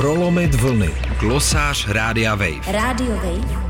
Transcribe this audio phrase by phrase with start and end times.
[0.00, 0.90] Prolomit vlny.
[1.18, 2.72] Glosář Rádia Wave.
[2.72, 3.62] Radio Wave.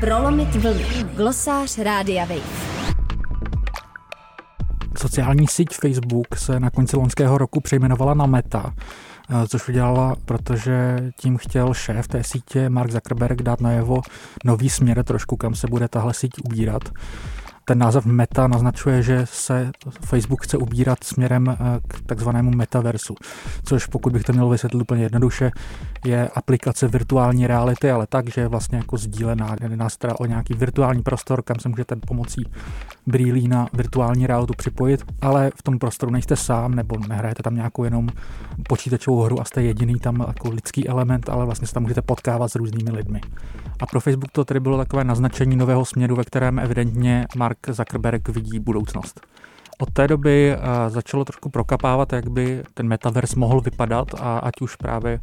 [0.00, 0.84] Prolomit vlny.
[1.14, 2.40] Glosář Rádia Wave.
[4.98, 8.74] Sociální síť Facebook se na konci loňského roku přejmenovala na Meta,
[9.30, 14.00] eh, což udělala, protože tím chtěl šéf té sítě Mark Zuckerberg dát najevo
[14.44, 16.82] nový směr trošku, kam se bude tahle síť ubírat.
[17.64, 19.70] Ten název Meta naznačuje, že se
[20.04, 21.56] Facebook chce ubírat směrem eh,
[21.88, 23.14] k takzvanému metaversu,
[23.64, 25.50] což pokud bych to měl vysvětlit úplně jednoduše,
[26.04, 29.56] je aplikace virtuální reality, ale tak, že je vlastně jako sdílená.
[29.98, 32.44] Teda o nějaký virtuální prostor, kam se můžete pomocí
[33.06, 37.84] brýlí na virtuální realitu připojit, ale v tom prostoru nejste sám, nebo nehrajete tam nějakou
[37.84, 38.08] jenom
[38.68, 42.52] počítačovou hru a jste jediný tam jako lidský element, ale vlastně se tam můžete potkávat
[42.52, 43.20] s různými lidmi.
[43.80, 48.28] A pro Facebook to tedy bylo takové naznačení nového směru, ve kterém evidentně Mark Zuckerberg
[48.28, 49.20] vidí budoucnost.
[49.80, 54.60] Od té doby eh, začalo trošku prokapávat, jak by ten metaverse mohl vypadat a ať
[54.60, 55.18] už právě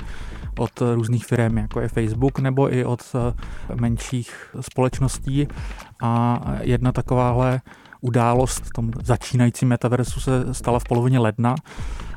[0.60, 3.34] od různých firm, jako je Facebook, nebo i od eh,
[3.76, 5.48] menších společností.
[6.02, 7.62] A jedna takováhle
[8.02, 11.56] událost v tom začínajícím metaversu se stala v polovině ledna,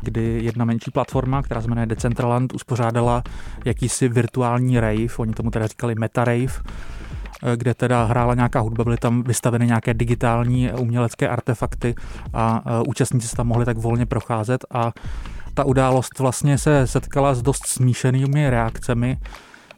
[0.03, 3.23] kdy jedna menší platforma, která se jmenuje Decentraland, uspořádala
[3.65, 6.53] jakýsi virtuální rave, oni tomu teda říkali meta rave,
[7.57, 11.95] kde teda hrála nějaká hudba, byly tam vystaveny nějaké digitální umělecké artefakty
[12.35, 14.93] a účastníci se tam mohli tak volně procházet a
[15.55, 19.19] ta událost vlastně se setkala s dost smíšenými reakcemi,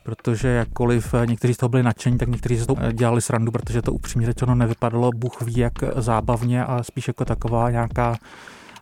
[0.03, 3.93] protože jakkoliv někteří z toho byli nadšení, tak někteří z toho dělali srandu, protože to
[3.93, 8.17] upřímně řečeno nevypadalo, Bůh ví jak zábavně a spíš jako taková nějaká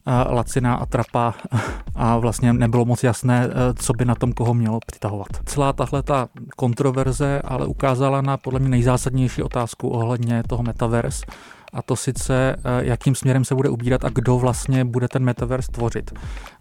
[0.06, 1.34] laciná atrapa
[1.94, 5.28] a vlastně nebylo moc jasné, co by na tom koho mělo přitahovat.
[5.44, 11.26] Celá tahle ta kontroverze ale ukázala na podle mě nejzásadnější otázku ohledně toho metaverse,
[11.74, 16.12] a to sice, jakým směrem se bude ubírat a kdo vlastně bude ten metaverse tvořit.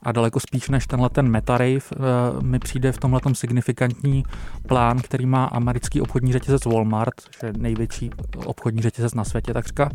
[0.04, 1.80] A daleko spíš než tenhle ten metarave
[2.42, 4.24] mi přijde v tomhle signifikantní
[4.68, 8.10] plán, který má americký obchodní řetězec Walmart, že největší
[8.46, 9.90] obchodní řetězec na světě takřka,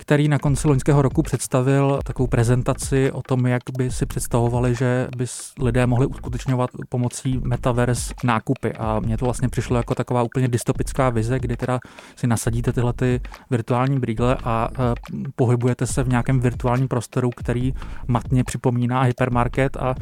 [0.00, 5.08] který na konci loňského roku představil takovou prezentaci o tom, jak by si představovali, že
[5.16, 5.24] by
[5.60, 8.72] lidé mohli uskutečňovat pomocí metaverse nákupy.
[8.72, 11.80] A mně to vlastně přišlo jako taková úplně dystopická vize, kdy teda
[12.16, 13.20] si nasadíte tyhle ty
[13.50, 14.94] virtuální brýle a e,
[15.36, 17.74] pohybujete se v nějakém virtuálním prostoru, který
[18.06, 19.94] matně připomíná hypermarket a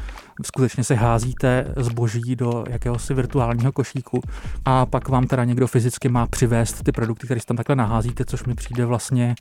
[0.46, 4.20] skutečně se házíte zboží do jakéhosi virtuálního košíku
[4.64, 8.44] a pak vám teda někdo fyzicky má přivést ty produkty, které tam takhle naházíte, což
[8.44, 9.34] mi přijde vlastně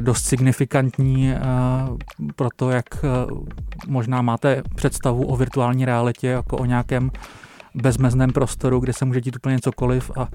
[0.00, 1.40] dost signifikantní eh,
[2.36, 3.08] pro to, jak eh,
[3.86, 7.10] možná máte představu o virtuální realitě jako o nějakém
[7.74, 10.28] bezmezném prostoru, kde se může dít úplně cokoliv a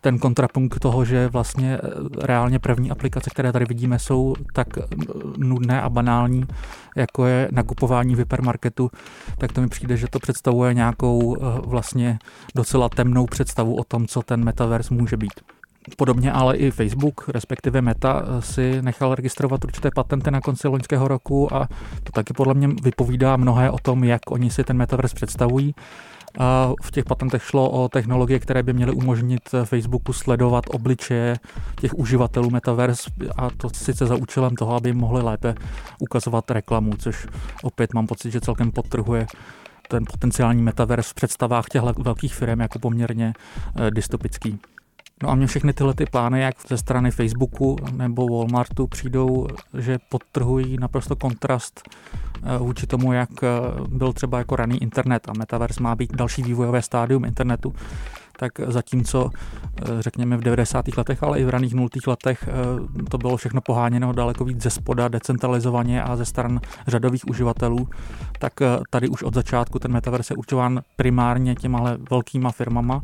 [0.00, 1.88] ten kontrapunkt toho, že vlastně eh,
[2.26, 4.66] reálně první aplikace, které tady vidíme, jsou tak
[5.36, 6.44] nudné a banální,
[6.96, 8.90] jako je nakupování v hypermarketu,
[9.38, 11.36] tak to mi přijde, že to představuje nějakou
[11.66, 12.18] vlastně
[12.54, 15.32] docela temnou představu o tom, co ten metaverse může být.
[15.96, 21.54] Podobně ale i Facebook, respektive Meta, si nechal registrovat určité patenty na konci loňského roku
[21.54, 21.68] a
[22.04, 25.74] to taky podle mě vypovídá mnohé o tom, jak oni si ten metaverse představují.
[26.38, 31.36] A v těch patentech šlo o technologie, které by měly umožnit Facebooku sledovat obličeje
[31.80, 35.54] těch uživatelů metaverse a to sice za účelem toho, aby jim mohli lépe
[35.98, 37.26] ukazovat reklamu, což
[37.62, 39.26] opět mám pocit, že celkem podtrhuje
[39.88, 43.32] ten potenciální metaverse v představách těch velkých firm jako poměrně
[43.76, 44.58] eh, dystopický.
[45.22, 49.46] No a mě všechny tyhle ty plány, jak ze strany Facebooku nebo Walmartu přijdou,
[49.78, 53.48] že podtrhují naprosto kontrast eh, vůči tomu, jak eh,
[53.88, 57.74] byl třeba jako raný internet a metaverse má být další vývojové stádium internetu,
[58.42, 60.96] tak zatímco eh, řekněme v 90.
[60.96, 61.88] letech, ale i v raných 0.
[62.06, 62.48] letech
[63.10, 67.88] to bylo všechno poháněno daleko víc ze spoda, decentralizovaně a ze stran řadových uživatelů,
[68.38, 68.52] tak
[68.90, 73.00] tady už od začátku ten metaverse je určován primárně těma velkýma firmama,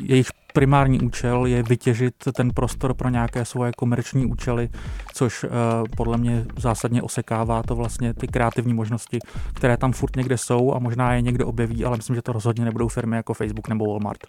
[0.00, 0.28] jejich
[0.58, 4.68] primární účel je vytěžit ten prostor pro nějaké svoje komerční účely,
[5.14, 5.48] což eh,
[5.96, 9.18] podle mě zásadně osekává to vlastně ty kreativní možnosti,
[9.54, 12.64] které tam furt někde jsou a možná je někdo objeví, ale myslím, že to rozhodně
[12.64, 14.26] nebudou firmy jako Facebook nebo Walmart.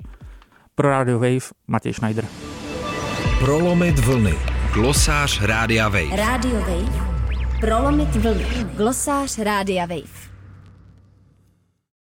[0.79, 2.25] Pro Radio Wave Matěj Schneider.
[3.39, 4.33] Prolomit vlny.
[4.73, 6.15] Glosář Rádia Wave.
[6.15, 7.03] Radio Wave.
[7.59, 8.45] Prolomit vlny.
[8.77, 10.28] Glosář Rádia Wave.